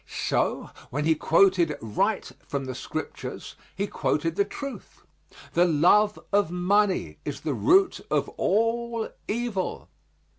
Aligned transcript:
So, 0.07 0.71
when 0.89 1.05
he 1.05 1.13
quoted 1.13 1.75
right 1.79 2.31
from 2.47 2.65
the 2.65 2.73
Scriptures 2.73 3.53
he 3.75 3.85
quoted 3.85 4.35
the 4.35 4.43
truth. 4.45 5.03
"The 5.53 5.65
love 5.65 6.17
of 6.33 6.49
money 6.49 7.19
is 7.23 7.41
the 7.41 7.53
root 7.53 7.99
of 8.09 8.27
all 8.29 9.09
evil." 9.27 9.89